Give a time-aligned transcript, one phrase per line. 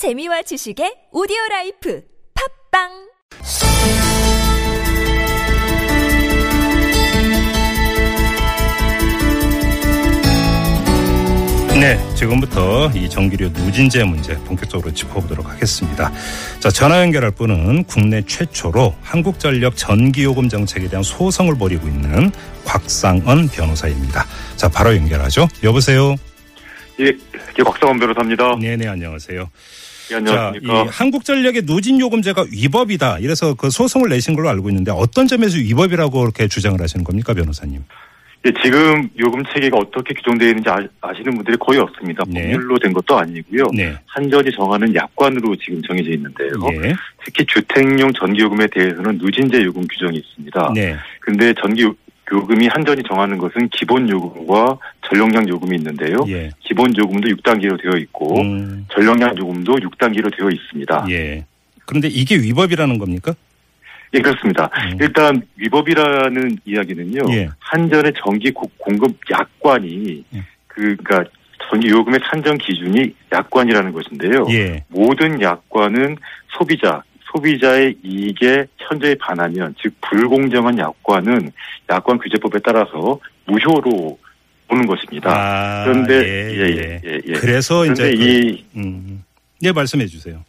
[0.00, 2.00] 재미와 지식의 오디오 라이프
[2.72, 2.88] 팝빵
[11.78, 16.10] 네, 지금부터 이 전기료 누진제 문제 본격적으로 짚어보도록 하겠습니다.
[16.60, 22.32] 자, 전화 연결할 분은 국내 최초로 한국전력 전기요금 정책에 대한 소송을 벌이고 있는
[22.64, 24.24] 곽상언 변호사입니다.
[24.56, 25.46] 자, 바로 연결하죠.
[25.62, 26.16] 여보세요.
[27.00, 28.56] 예, 예, 곽상원 변호사입니다.
[28.60, 29.40] 네네, 안녕하세요.
[29.40, 30.82] 예, 자, 안녕하십니까.
[30.82, 33.18] 이 한국전력의 누진요금제가 위법이다.
[33.20, 37.82] 이래서 그 소송을 내신 걸로 알고 있는데 어떤 점에서 위법이라고 그렇게 주장을 하시는 겁니까, 변호사님?
[38.46, 42.24] 예, 지금 요금 체계가 어떻게 규정되어 있는지 아, 시는 분들이 거의 없습니다.
[42.26, 42.42] 네.
[42.42, 43.64] 법률로 된 것도 아니고요.
[43.74, 43.94] 네.
[44.06, 46.50] 한전이 정하는 약관으로 지금 정해져 있는데요.
[46.84, 46.94] 예.
[47.22, 50.72] 특히 주택용 전기요금에 대해서는 누진제 요금 규정이 있습니다.
[50.74, 50.96] 네.
[51.20, 51.86] 근데 전기
[52.32, 56.16] 요- 요금이 한전이 정하는 것은 기본 요금과 전력량 요금이 있는데요.
[56.28, 56.50] 예.
[56.60, 61.06] 기본 요금도 6단계로 되어 있고 음, 전력량 요금도 6단계로 되어 있습니다.
[61.10, 61.44] 예.
[61.86, 63.34] 그런데 이게 위법이라는 겁니까?
[64.14, 64.70] 예, 그렇습니다.
[64.92, 64.98] 음.
[65.00, 67.32] 일단 위법이라는 이야기는요.
[67.32, 67.48] 예.
[67.58, 70.44] 한전의 전기 고- 공급 약관이 예.
[70.66, 71.24] 그 그러니까
[71.68, 74.46] 전기 요금의 산정 기준이 약관이라는 것인데요.
[74.50, 74.84] 예.
[74.88, 76.16] 모든 약관은
[76.56, 81.50] 소비자 소비자의 이익에 현저히 반하면 즉 불공정한 약관은
[81.88, 84.18] 약관 규제법에 따라서 무효로
[84.68, 85.30] 보는 것입니다.
[85.30, 87.00] 아, 그런데 예, 예, 예.
[87.04, 87.32] 예, 예, 예.
[87.32, 89.24] 그래서 이제 그, 이 음,
[89.62, 90.44] 예 말씀해 주세요.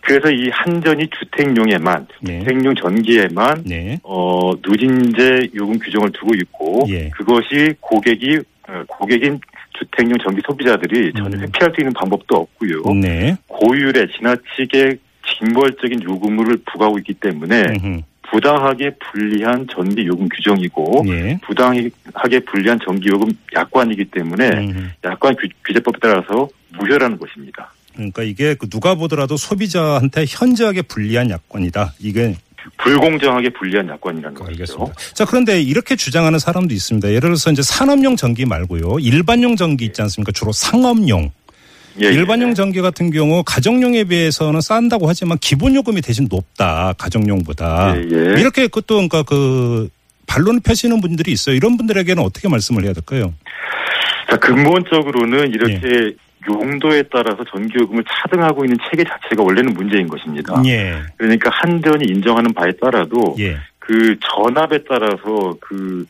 [0.00, 7.08] 그래서 이 한전이 주택용에만 네, 주택용 전기에만 네, 어, 누진제 요금 규정을 두고 있고 예.
[7.10, 9.40] 그것이 고객이 어, 고객인
[9.78, 11.42] 주택용 전기 소비자들이 전혀 음.
[11.42, 12.82] 회피할 수 있는 방법도 없고요.
[13.00, 14.98] 네, 고율에 지나치게
[15.38, 23.08] 징벌적인 요금을 부과하고 있기 때문에 음흠, 부당하게 불리한 전기 요금 규정이고 예, 부당하게 불리한 전기
[23.08, 24.88] 요금 약관이기 때문에 음흠.
[25.04, 27.72] 약관 규, 규제법에 따라서 무효라는 것입니다.
[27.94, 31.94] 그러니까 이게 그 누가 보더라도 소비자한테 현저하게 불리한 약관이다.
[32.00, 32.34] 이게
[32.78, 34.62] 불공정하게 불리한 약관이라는 것이죠.
[34.62, 34.94] 알겠습니다.
[35.12, 37.08] 자 그런데 이렇게 주장하는 사람도 있습니다.
[37.08, 40.32] 예를 들어서 이제 산업용 전기 말고요, 일반용 전기 있지 않습니까?
[40.32, 41.30] 주로 상업용.
[42.00, 42.12] 예, 예.
[42.12, 48.40] 일반용 전기 같은 경우 가정용에 비해서는 싼다고 하지만 기본 요금이 대신 높다 가정용보다 예, 예.
[48.40, 49.88] 이렇게 그것도 그러니까 그
[50.26, 51.54] 반론을 펴시는 분들이 있어요.
[51.54, 53.34] 이런 분들에게는 어떻게 말씀을 해야 될까요?
[54.28, 56.12] 자, 근본적으로는 이렇게 예.
[56.48, 60.60] 용도에 따라서 전기요금을 차등하고 있는 체계 자체가 원래는 문제인 것입니다.
[60.66, 66.04] 예, 그러니까 한전이 인정하는 바에 따라도 예, 그 전압에 따라서 그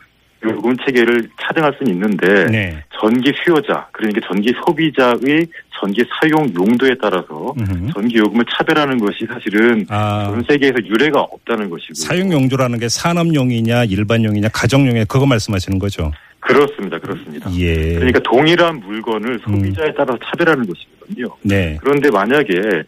[0.44, 5.46] 요금 체계를 차등할 수는 있는데 네, 전기 수요자 그러니까 전기 소비자의
[5.80, 7.92] 전기 사용 용도에 따라서 음흠.
[7.92, 13.84] 전기 요금을 차별하는 것이 사실은 아 전 세계에서 유례가 없다는 것이고 사용 용도라는 게 산업용이냐
[13.84, 16.12] 일반용이냐 가정용에 그거 말씀하시는 거죠?
[16.40, 17.50] 그렇습니다, 그렇습니다.
[17.56, 21.28] 예, 그러니까 동일한 물건을 소비자에 따라서 차별하는 것이거든요.
[21.42, 22.82] 네, 그런데 만약에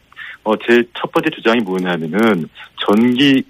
[0.45, 2.49] 어, 제 첫 번째 주장이 뭐냐면은
[2.87, 3.43] 전기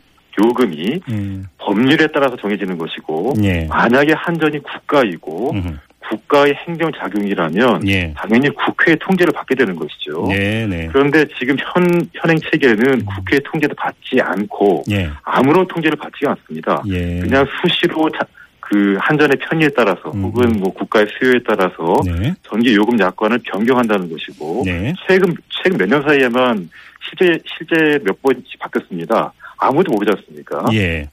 [0.43, 5.77] 요금이 음, 법률에 따라서 정해지는 것이고 예, 만약에 한전이 국가이고 음흠.
[6.09, 10.27] 국가의 행정 작용이라면 예, 당연히 국회의 통제를 받게 되는 것이죠.
[10.29, 16.25] 네, 네, 그런데 지금 현 현행 체계는 국회의 통제도 받지 않고 예, 아무런 통제를 받지
[16.27, 16.83] 않습니다.
[16.89, 18.27] 예, 그냥 수시로 자-
[18.61, 20.25] 그 한전의 편의에 따라서 음.
[20.25, 25.89] 혹은 뭐 국가의 수요에 따라서 네, 전기 요금 약관을 변경한다는 것이고 네, 최근 최근 몇
[25.89, 26.69] 년 사이에만
[27.09, 29.33] 실제 실제 몇 번씩 바뀌었습니다.
[29.59, 30.65] 아무도 모르지 않습니까?
[30.73, 31.09] 예,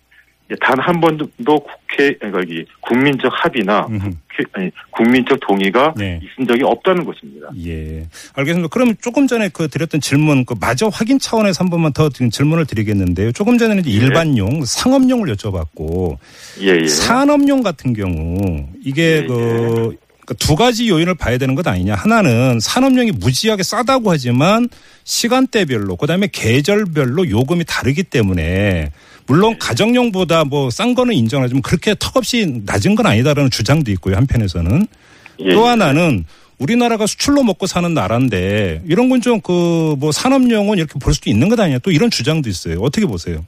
[0.62, 1.26] 단 한 번도
[1.60, 3.86] 국회 여기 국민적 합의나.
[3.86, 6.20] 국회- 아니, 국민적 동의가 네.
[6.24, 7.48] 있은 적이 없다는 것입니다.
[7.66, 8.06] 예.
[8.36, 8.68] 알겠습니다.
[8.70, 13.32] 그럼 조금 전에 그 드렸던 질문, 그 마저 확인 차원에서 한 번만 더 질문을 드리겠는데요.
[13.32, 13.90] 조금 전에는 예.
[13.90, 16.18] 일반용, 상업용을 여쭤봤고,
[16.62, 16.88] 예, 예.
[16.88, 21.96] 산업용 같은 경우, 이게 예, 그, 그두 가지 요인을 봐야 되는 것 아니냐.
[21.96, 24.70] 하나는 산업용이 무지하게 싸다고 하지만
[25.04, 28.92] 시간대별로, 그 다음에 계절별로 요금이 다르기 때문에
[29.28, 34.16] 물론 가정용보다 뭐 싼 거는 인정하지만 그렇게 턱없이 낮은 건 아니다라는 주장도 있고요.
[34.18, 34.88] 한편에서는.
[35.40, 36.26] 예, 또 하나는
[36.60, 41.50] 우리나라가 수출로 먹고 사는 나라인데 이런 건 좀 그 뭐 산업용은 이렇게 볼 수도 있는
[41.50, 42.80] 것 아니냐 또 이런 주장도 있어요.
[42.82, 43.46] 어떻게 보세요?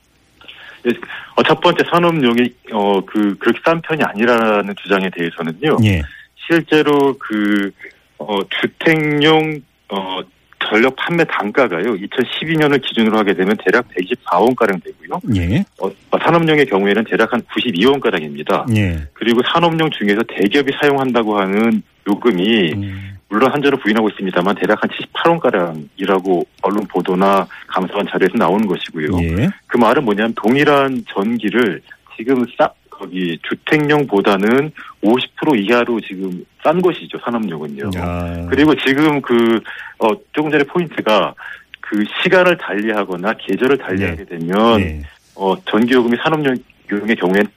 [0.87, 0.91] 예.
[1.35, 5.77] 어, 첫 번째 산업용이 어 그 그렇게 싼 편이 아니라는 주장에 대해서는요.
[5.85, 6.01] 예.
[6.47, 7.71] 실제로 그
[8.17, 10.21] 어, 주택용 어,
[10.69, 11.95] 전력 판매 단가가요.
[11.95, 15.19] 2012년을 기준으로 하게 되면 대략 124원 가량 되고요.
[15.35, 15.59] 예.
[15.79, 18.65] 어, 어, 산업용의 경우에는 대략 한 92원 가량입니다.
[18.75, 19.07] 예.
[19.13, 25.39] 그리고 산업용 중에서 대기업이 사용한다고 하는 요금이 음, 물론 한전을 부인하고 있습니다만 대략 한 78원
[25.39, 29.07] 가량이라고 언론 보도나 감사원 자료에서 나오는 것이고요.
[29.21, 29.49] 예.
[29.67, 31.81] 그 말은 뭐냐면 동일한 전기를
[32.17, 34.71] 지금 싸 거기 주택용보다는
[35.03, 37.91] 50% 이하로 지금 싼 것이죠 산업용은요.
[37.97, 39.59] 아, 그리고 지금 그
[39.99, 41.33] 어, 조금 전에 포인트가
[41.81, 45.01] 그 시간을 달리하거나 계절을 달리하게 되면 예,
[45.35, 47.49] 어, 전기요금이 산업용의 경우에는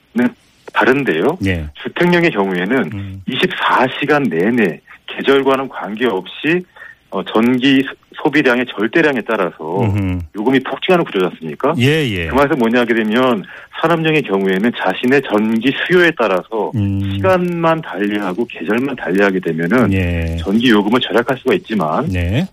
[0.73, 1.39] 다른데요.
[1.45, 1.67] 예.
[1.81, 6.63] 주택용의 경우에는 음, 24시간 내내 계절과는 관계없이
[7.11, 10.19] 어, 전기 소- 소비량의 절대량에 따라서 음흠.
[10.35, 11.73] 요금이 폭증하는 구조지 않습니까?
[11.79, 12.27] 예, 예.
[12.27, 13.43] 그 말은 뭐냐 하게 되면
[13.81, 20.37] 산업용의 경우에는 자신의 전기 수요에 따라서 음, 시간만 달리하고 계절만 달리하게 되면은 예.
[20.41, 22.45] 전기 요금을 절약할 수가 있지만 네.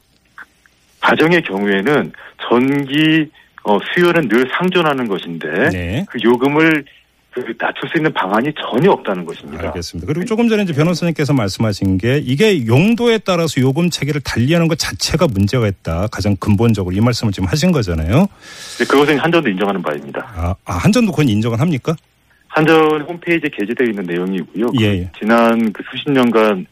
[1.00, 2.12] 가정의 경우에는
[2.48, 3.26] 전기
[3.64, 6.06] 어, 수요는 늘 상존하는 것인데 네.
[6.08, 6.84] 그 요금을 그
[7.58, 9.66] 낮출 수 있는 방안이 전혀 없다는 것입니다.
[9.68, 10.06] 알겠습니다.
[10.06, 15.26] 그리고 조금 전에 이제 변호사님께서 말씀하신 게 이게 용도에 따라서 요금 체계를 달리하는 것 자체가
[15.26, 16.06] 문제가 있다.
[16.10, 18.26] 가장 근본적으로 이 말씀을 지금 하신 거잖아요.
[18.78, 20.26] 네, 그것은 한전도 인정하는 바입니다.
[20.34, 21.94] 아, 아, 한전도 그건 인정을 합니까?
[22.48, 24.70] 한전 홈페이지에 게재되어 있는 내용이고요.
[24.80, 25.10] 예, 예.
[25.18, 26.66] 지난 그 수십 년간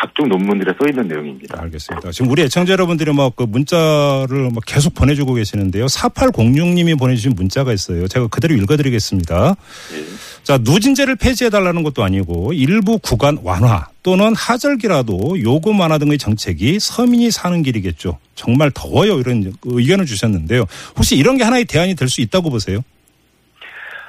[0.00, 1.60] 각종 논문들에 써 있는 내용입니다.
[1.62, 2.10] 알겠습니다.
[2.12, 5.86] 지금 우리 애청자 여러분들이 막 그 문자를 막 계속 보내주고 계시는데요.
[5.86, 8.08] 4806님이 보내주신 문자가 있어요.
[8.08, 9.54] 제가 그대로 읽어드리겠습니다.
[9.94, 10.04] 예.
[10.42, 17.30] 자, 누진제를 폐지해달라는 것도 아니고 일부 구간 완화 또는 하절기라도 요금 완화 등의 정책이 서민이
[17.30, 18.18] 사는 길이겠죠.
[18.34, 19.20] 정말 더워요.
[19.20, 20.64] 이런 의견을 주셨는데요.
[20.96, 22.80] 혹시 이런 게 하나의 대안이 될 수 있다고 보세요?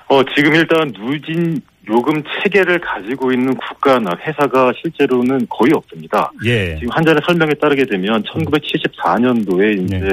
[0.08, 6.32] 어, 지금 일단 누진 요금 체계를 가지고 있는 국가나 회사가 실제로는 거의 없습니다.
[6.46, 6.76] 예.
[6.76, 10.10] 지금 한전의 설명에 따르게 되면 1974년도에 이제 네.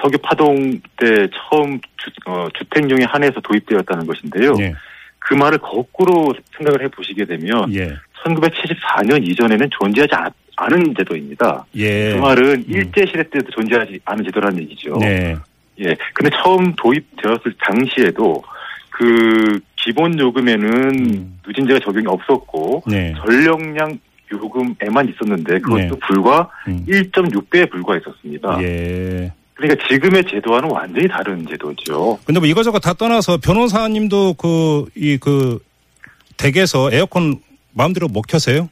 [0.00, 4.54] 석유 파동 때 처음 주, 어, 주택용에 한해서 도입되었다는 것인데요.
[4.60, 4.74] 예.
[5.18, 7.94] 그 말을 거꾸로 생각을 해 보시게 되면 예.
[8.24, 11.64] 1974년 이전에는 존재하지 않, 않은 제도입니다.
[11.76, 12.12] 예.
[12.12, 14.98] 그 말은 일제 시대 때도 존재하지 않은 제도라는 얘기죠.
[15.00, 15.36] 네.
[15.80, 15.96] 예.
[16.12, 18.42] 근데 처음 도입되었을 당시에도
[18.90, 21.38] 그 기본 요금에는 음.
[21.46, 23.12] 누진제가 적용이 없었고 네.
[23.18, 23.98] 전력량
[24.32, 25.90] 요금에만 있었는데 그것도 네.
[26.06, 26.84] 불과 음.
[26.88, 28.62] 1.6배에 불과했었습니다.
[28.62, 29.32] 예.
[29.52, 32.18] 그러니까 지금의 제도와는 완전히 다른 제도죠.
[32.24, 35.60] 근데 뭐 이거저거 다 떠나서 변호사님도 그, 이, 그,
[36.36, 37.36] 댁에서 에어컨
[37.72, 38.68] 마음대로 못 켜세요?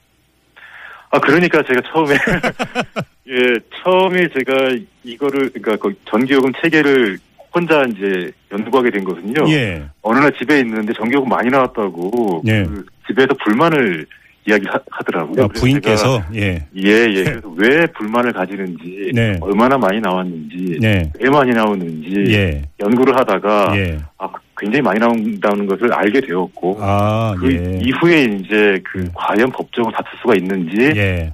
[1.11, 2.15] 아 그러니까 제가 처음에
[3.29, 7.19] 예 처음에 제가 이거를 그러니까 그 전기요금 체계를
[7.55, 9.49] 혼자 이제 연구하게 된 것은요.
[9.51, 9.83] 예.
[10.03, 12.65] 어느 날 집에 있는데 전기요금 많이 나왔다고 예.
[12.65, 14.07] 그 집에서 불만을
[14.47, 15.45] 이야기하더라고요.
[15.45, 16.55] 아, 부인께서, 예.
[16.55, 17.25] 제가 예, 예.
[17.25, 19.39] 그래서 왜 불만을 가지는지, 네.
[19.41, 21.13] 얼마나 많이 나왔는지, 네.
[21.21, 22.63] 왜 많이 나오는지 예.
[22.81, 23.99] 연구를 하다가 예.
[24.19, 24.29] 아,
[24.59, 27.81] 굉장히 많이 나온다는 것을 알게 되었고 아, 그 예.
[27.85, 29.09] 이후에 이제 그 음.
[29.15, 31.33] 과연 법적으로 다툴 수가 있는지 예.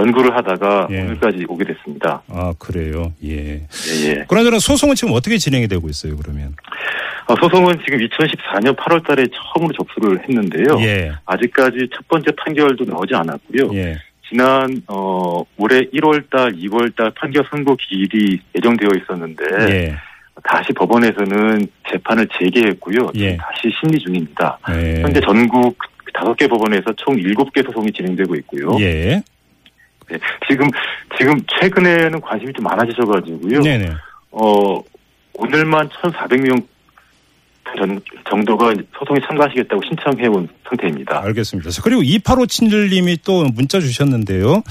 [0.00, 1.02] 연구를 하다가 예.
[1.02, 2.22] 오늘까지 오게 됐습니다.
[2.28, 3.12] 아, 그래요.
[3.24, 3.62] 예.
[3.62, 4.24] 예, 예.
[4.28, 6.54] 그러나 소송은 지금 어떻게 진행이 되고 있어요, 그러면?
[7.26, 10.80] 아, 소송은 지금 2014년 8월 달에 처음으로 접수를 했는데요.
[10.80, 11.12] 예.
[11.26, 13.70] 아직까지 첫 번째 판결도 나오지 않았고요.
[13.74, 13.98] 예.
[14.28, 19.96] 지난 어 올해 1월 달, 2월 달 판결 선고 기일이 예정되어 있었는데 예.
[20.44, 23.10] 다시 법원에서는 재판을 재개했고요.
[23.16, 23.36] 예.
[23.36, 24.58] 다시 심리 중입니다.
[24.70, 25.02] 예.
[25.02, 25.76] 현재 전국
[26.14, 28.70] 다섯 개 법원에서 총 일곱 개 소송이 진행되고 있고요.
[30.10, 30.14] 예.
[30.16, 30.68] 네, 지금
[31.18, 33.60] 지금 최근에는 관심이 좀 많아지셔가지고요.
[33.60, 33.92] 네네.
[34.32, 34.82] 어
[35.34, 36.64] 오늘만 1,400명
[37.78, 41.22] 전, 정도가 소송에 참가하시겠다고 신청해온 상태입니다.
[41.22, 41.70] 알겠습니다.
[41.70, 44.62] 자, 그리고 2857님이 또 문자 주셨는데요.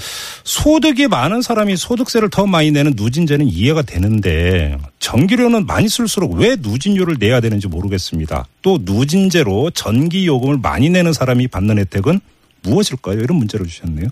[0.44, 7.16] 소득이 많은 사람이 소득세를 더 많이 내는 누진제는 이해가 되는데 전기료는 많이 쓸수록 왜 누진료를
[7.18, 8.46] 내야 되는지 모르겠습니다.
[8.62, 12.20] 또 누진제로 전기요금을 많이 내는 사람이 받는 혜택은
[12.62, 13.20] 무엇일까요?
[13.20, 14.08] 이런 문자를 주셨네요.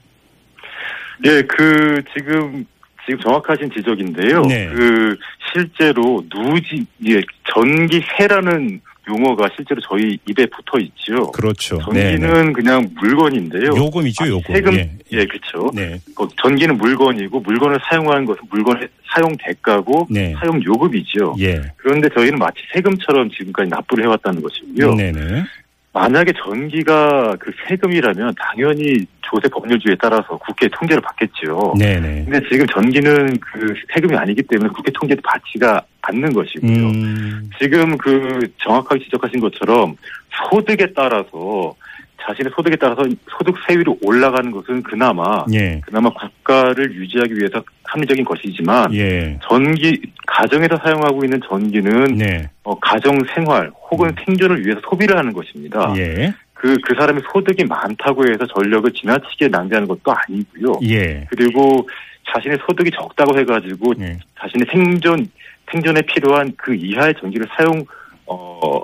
[1.24, 2.64] 예, 그 지금
[3.06, 4.42] 지금 정확하신 지적인데요.
[4.42, 4.68] 네.
[4.68, 5.16] 그
[5.52, 7.20] 실제로 누지 예,
[7.54, 11.30] 전기세라는 용어가 실제로 저희 입에 붙어 있죠.
[11.32, 11.78] 그렇죠.
[11.78, 13.70] 전기는 그냥 물건인데요.
[13.74, 14.54] 요금이죠, 아, 요금.
[14.54, 14.90] 세금 예.
[15.12, 15.70] 예, 그렇죠.
[15.74, 15.98] 네.
[16.14, 20.34] 그 전기는 물건이고 물건을 사용하는 것은 물건의 사용 대가고 네.
[20.38, 21.36] 사용 요금이죠.
[21.40, 21.62] 예.
[21.78, 24.94] 그런데 저희는 마치 세금처럼 지금까지 납부를 해왔다는 것이고요.
[24.94, 25.44] 네네.
[25.92, 31.74] 만약에 전기가 그 세금이라면 당연히 조세 법률주의에 따라서 국회 통제를 받겠죠.
[31.78, 32.24] 네네.
[32.24, 36.86] 근데 지금 전기는 그 세금이 아니기 때문에 국회 통제도 받지가 않는 것이고요.
[36.88, 39.96] 음, 지금 그 정확하게 지적하신 것처럼
[40.30, 41.74] 소득에 따라서
[42.20, 45.80] 자신의 소득에 따라서 소득 세율이 올라가는 것은 그나마 예.
[45.84, 49.38] 그나마 국가를 유지하기 위해서 합리적인 것이지만 예.
[49.42, 52.50] 전기 가정에서 사용하고 있는 전기는 네.
[52.64, 54.14] 어, 가정 생활 혹은 음.
[54.24, 55.94] 생존을 위해서 소비를 하는 것입니다.
[55.96, 56.34] 예.
[56.54, 60.80] 그, 그 사람의 소득이 많다고 해서 전력을 지나치게 낭비하는 것도 아니고요.
[60.90, 61.24] 예.
[61.30, 61.88] 그리고
[62.34, 64.18] 자신의 소득이 적다고 해가지고 예.
[64.40, 65.26] 자신의 생존,
[65.70, 67.84] 생존에 필요한 그 이하의 전기를 사용,
[68.26, 68.82] 어,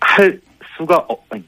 [0.00, 0.38] 할
[0.76, 1.42] 수가 어, 아니,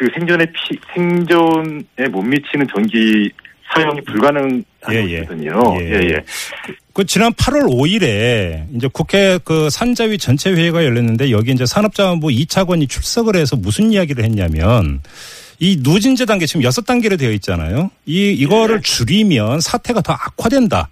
[0.00, 3.30] 그 생존에 피, 생존에 못 미치는 전기
[3.74, 5.18] 사용이 불가능한 예, 예.
[5.18, 5.76] 것이거든요.
[5.78, 5.90] 예.
[5.90, 6.24] 예, 예.
[6.94, 12.88] 그 지난 8월 5일에 이제 국회 그 산자위 전체 회의가 열렸는데 여기 이제 산업자원부 2차관이
[12.88, 15.02] 출석을 해서 무슨 이야기를 했냐면
[15.58, 17.90] 이 누진제 단계 지금 여섯 단계로 되어 있잖아요.
[18.06, 18.82] 이 이거를 네.
[18.82, 20.88] 줄이면 사태가 더 악화된다.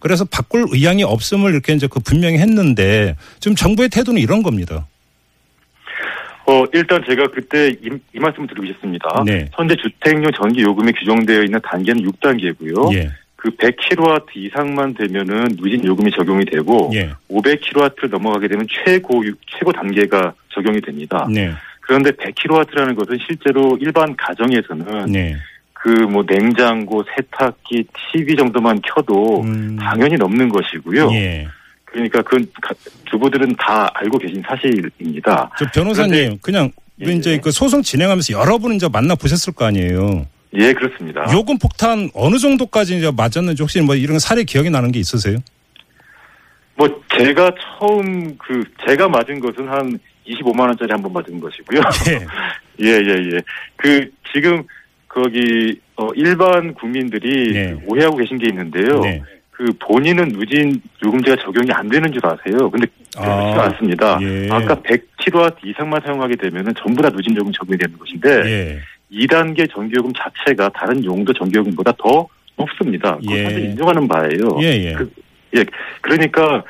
[0.00, 4.88] 그래서 바꿀 의향이 없음을 이렇게 이제 그 분명히 했는데 지금 정부의 태도는 이런 겁니다.
[6.50, 9.22] 어, 일단 제가 그때 이, 이 말씀을 드리고 싶습니다.
[9.24, 9.48] 네.
[9.52, 12.92] 현재 주택용 전기 요금이 규정되어 있는 단계는 6단계고요.
[12.96, 13.10] 예.
[13.36, 17.10] 그 100kW 이상만 되면은 누진 요금이 적용이 되고 예.
[17.30, 21.26] 500kW를 넘어가게 되면 최고 유- 최고 단계가 적용이 됩니다.
[21.32, 21.52] 네.
[21.80, 25.36] 그런데 100kW라는 것은 실제로 일반 가정에서는 네.
[25.72, 29.76] 그뭐 냉장고, 세탁기, TV 정도만 켜도 음.
[29.80, 31.10] 당연히 넘는 것이고요.
[31.12, 31.48] 예.
[31.92, 32.38] 그러니까 가-
[33.10, 35.50] 주부들은 다 알고 계신 사실입니다.
[35.58, 36.70] 저 변호사님 그냥
[37.04, 37.38] 예, 이제 예.
[37.38, 40.26] 그 소송 진행하면서 여러분 이제 만나 보셨을 거 아니에요.
[40.54, 41.26] 예, 그렇습니다.
[41.32, 45.38] 요금 폭탄 어느 정도까지 이제 맞았는지 혹시 뭐 이런 사례 기억이 나는 게 있으세요?
[46.76, 51.80] 뭐 제가 처음 그 제가 맞은 것은 한 25만 원짜리 한 번 맞은 것이고요.
[52.08, 52.86] 예.
[52.86, 53.40] 예, 예, 예.
[53.76, 54.62] 그 지금
[55.08, 57.74] 거기 어 일반 국민들이 네.
[57.74, 59.00] 그 오해하고 계신 게 있는데요.
[59.00, 59.20] 네.
[59.60, 62.70] 그 본인은 누진 요금제가 적용이 안 되는 줄 아세요.
[62.70, 64.18] 근데 그렇지가 아, 않습니다.
[64.22, 64.48] 예.
[64.50, 68.78] 아까 100kW 이상만 사용하게 되면은 전부 다 누진 요금 적용이 되는 것인데 예.
[69.12, 72.26] 2단계 전기요금 자체가 다른 용도 전기요금보다 더
[72.56, 73.16] 높습니다.
[73.16, 73.44] 그건 예.
[73.44, 74.62] 사실 인정하는 바예요.
[74.62, 74.94] 예, 예.
[74.94, 75.12] 그,
[75.56, 75.64] 예,
[76.00, 76.64] 그러니까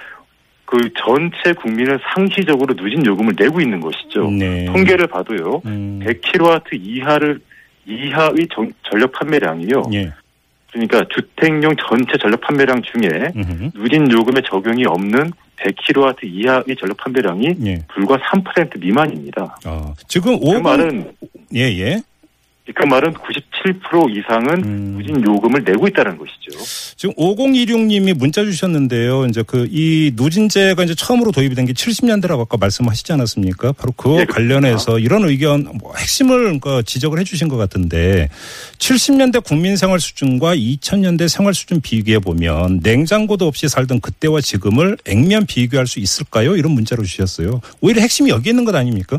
[0.65, 4.29] 그 전체 국민은 상시적으로 누진 요금을 내고 있는 것이죠.
[4.33, 4.65] 네.
[4.65, 5.63] 통계를 봐도요.
[5.65, 6.01] 음.
[6.03, 7.39] 100kW 이하를
[7.87, 9.83] 이하의 전, 전력 판매량이요.
[9.95, 10.13] 예.
[10.73, 13.71] 그러니까 주택용 전체 전력 판매량 중에 음흠.
[13.75, 17.85] 누진 요금에 적용이 없는 100kW 이하의 전력 판매량이 예.
[17.89, 19.57] 불과 3% 미만입니다.
[19.67, 19.95] 어.
[20.09, 21.13] 지금 그 5분 말은
[21.55, 22.03] 예, 예.
[22.75, 23.15] 그 말은
[23.65, 24.95] 97% 이상은 음.
[24.99, 26.95] 누진 요금을 내고 있다는 것이죠.
[26.97, 29.27] 지금 5016님이 문자 주셨는데요.
[29.27, 33.73] 이제 그 이 누진제가 이제 처음으로 도입이 된 게 70년대라고 아까 말씀하시지 않았습니까?
[33.73, 34.25] 바로 그거 예.
[34.25, 38.29] 관련해서 이런 의견 뭐 핵심을 그 지적을 해 주신 것 같은데
[38.79, 45.47] 70년대 국민 생활 수준과 2000년대 생활 수준 비교해 보면 냉장고도 없이 살던 그때와 지금을 액면
[45.47, 46.57] 비교할 수 있을까요?
[46.57, 47.61] 이런 문자로 주셨어요.
[47.81, 49.19] 오히려 핵심이 여기 있는 것 아닙니까?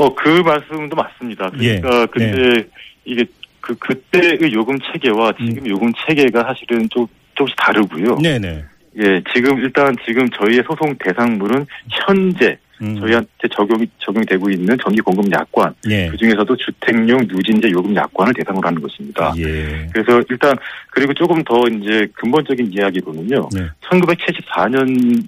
[0.00, 1.50] 어, 그 말씀도 맞습니다.
[1.50, 2.64] 그러니까 예, 근데
[3.04, 3.26] 이게
[3.60, 8.16] 그 그때의 요금 체계와 지금 요금 체계가 사실은 좀 조금씩 다르고요.
[8.22, 8.64] 네, 네.
[8.96, 12.98] 예, 지금 일단 지금 저희의 소송 대상물은 현재 음.
[12.98, 16.08] 저희한테 적용이 적용이 되고 있는 전기 공급 약관 예.
[16.08, 19.34] 그 중에서도 주택용 누진제 요금 약관을 대상으로 하는 것입니다.
[19.36, 19.86] 예.
[19.92, 20.56] 그래서 일단
[20.90, 23.50] 그리고 조금 더 이제 근본적인 이야기로는요.
[23.52, 23.68] 네.
[23.82, 25.26] 1974년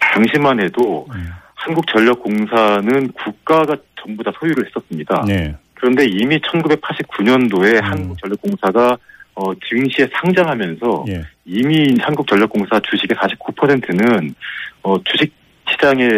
[0.00, 1.30] 당시만 해도 음.
[1.54, 5.24] 한국전력공사는 국가가 전부 다 소유를 했었습니다.
[5.26, 5.54] 네.
[5.74, 7.82] 그런데 이미 1989년도에 음.
[7.84, 8.98] 한국전력공사가
[9.34, 11.22] 어, 증시에 상장하면서 예.
[11.44, 14.34] 이미 한국전력공사 주식의 49%는
[14.82, 15.32] 어, 주식
[15.70, 16.08] 시장에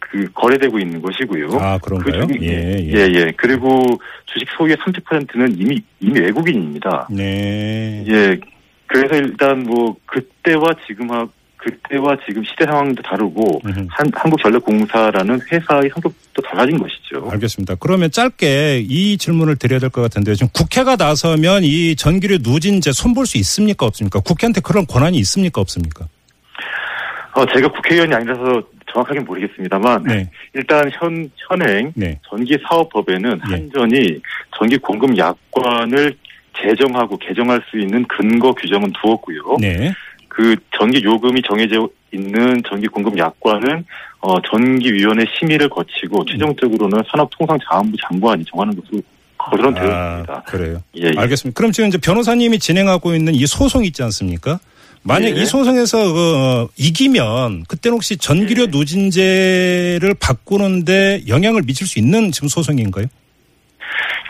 [0.00, 1.58] 그 거래되고 있는 것이고요.
[1.60, 2.26] 아, 그런가요?
[2.28, 2.92] 그 중에- 예, 예.
[2.92, 3.32] 예, 예.
[3.36, 3.82] 그리고
[4.26, 7.08] 주식 소유의 30%는 이미 이미 외국인입니다.
[7.10, 8.04] 네.
[8.06, 8.38] 예.
[8.86, 11.26] 그래서 일단 뭐 그때와 지금 하
[11.64, 13.62] 그때와 지금 시대 상황도 다르고.
[13.88, 17.28] 한, 한국전력공사라는 회사의 성격도 달라진 것이죠.
[17.30, 17.76] 알겠습니다.
[17.76, 20.34] 그러면 짧게 이 질문을 드려야 될 것 같은데요.
[20.34, 23.86] 지금 국회가 나서면 이 전기료 누진제 손볼 수 있습니까?
[23.86, 24.20] 없습니까?
[24.20, 25.60] 국회한테 그런 권한이 있습니까?
[25.60, 26.06] 없습니까?
[27.34, 30.30] 어, 제가 국회의원이 아니라서 정확하게 모르겠습니다만 네.
[30.52, 32.18] 일단 현 현행 네.
[32.28, 33.52] 전기 사업법에는 예.
[33.52, 34.20] 한전이
[34.56, 36.14] 전기 공급 약관을
[36.56, 39.56] 제정하고 개정할 수 있는 근거 규정은 두었고요.
[40.36, 40.42] 네.
[40.44, 43.84] 그 전기 요금이 정해져 있는 전기 공급 약관은
[44.20, 49.02] 어, 전기위원회 심의를 거치고 최종적으로는 산업통상자원부 장관이 정하는 것으로
[49.36, 50.32] 거론 되어 있습니다.
[50.32, 50.82] 아, 그래요.
[50.96, 51.12] 예, 예.
[51.16, 51.56] 알겠습니다.
[51.56, 54.58] 그럼 지금 이제 변호사님이 진행하고 있는 이 소송 있지 않습니까?
[55.02, 55.42] 만약 예.
[55.42, 58.66] 이 소송에서 그 어, 이기면 그때는 혹시 전기료 예.
[58.68, 63.06] 누진제를 바꾸는데 영향을 미칠 수 있는 지금 소송인가요?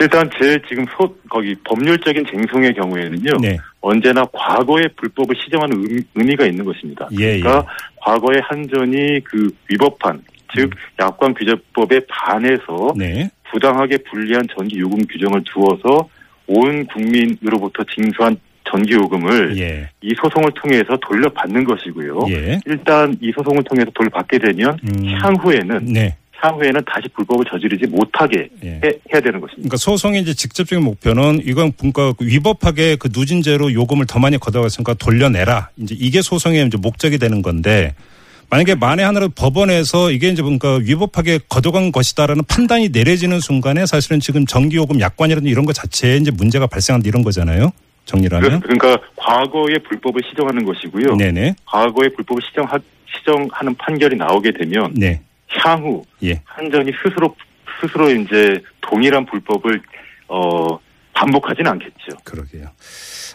[0.01, 3.39] 일단 제 지금 소 거기 법률적인 쟁송의 경우에는요.
[3.41, 3.57] 네.
[3.81, 7.09] 언제나 과거의 불법을 시정하는 의미, 의미가 있는 것입니다.
[7.13, 10.23] 예, 그러니까 과거에 한전이 그 위법한
[10.55, 13.31] 즉 약관 규제법에 반해서 네.
[13.51, 16.09] 부당하게 불리한 전기 요금 규정을 두어서
[16.47, 19.89] 온 국민으로부터 징수한 전기 요금을 예.
[20.03, 22.27] 이 소송을 통해서 돌려받는 것이고요.
[22.31, 22.61] 예.
[22.67, 25.05] 일단 이 소송을 통해서 돌려받게 되면 음.
[25.07, 26.17] 향후에는 네.
[26.45, 28.81] 향후에는 다시 불법을 저지르지 못하게 예.
[28.85, 29.55] 해, 해야 되는 것입니다.
[29.57, 34.95] 그러니까 소송의 이제 직접적인 목표는 이건 뭔가 그 위법하게 그 누진제로 요금을 더 많이 걷어갔으니까
[34.95, 35.71] 돌려내라.
[35.79, 37.95] 이제 이게 소송의 이제 목적이 되는 건데
[38.51, 44.47] 만약에 만에 하나로 법원에서 이게 이제 뭔가 위법하게 거둬간 것이다라는 판단이 내려지는 순간에 사실은 지금
[44.47, 47.73] 전기요금 약관이라든지 이런 것 자체에 이제 문제가 발생한다 이런 거잖아요.
[48.05, 48.61] 정리라면.
[48.61, 51.17] 그러니까 과거의 불법을 시정하는 것이고요.
[51.17, 51.55] 네네.
[51.65, 52.79] 과거의 불법을 시정하,
[53.17, 55.23] 시정하는 판결이 나오게 되면 네.
[55.63, 56.41] 향후 예.
[56.45, 57.35] 한전이 스스로
[57.81, 59.81] 스스로 이제 동일한 불법을
[60.29, 60.79] 어
[61.15, 62.19] 반복하지는 않겠죠.
[62.25, 62.69] 그러게요.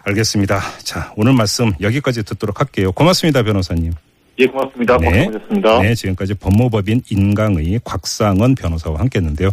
[0.04, 0.60] 알겠습니다.
[0.84, 2.92] 자, 오늘 말씀 여기까지 듣도록 할게요.
[2.92, 3.94] 고맙습니다, 변호사님.
[4.40, 4.98] 예, 고맙습니다.
[4.98, 5.26] 네.
[5.26, 5.82] 고맙습니다.
[5.82, 9.48] 네, 지금까지 법무법인 인강의 곽상원 변호사와 함께 했는데요.